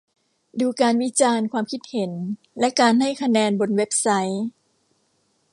[0.59, 2.11] ดูการวิจารณ์ ความคิดเห็น
[2.59, 4.43] และการให้คะแนนบนเว็บไซต์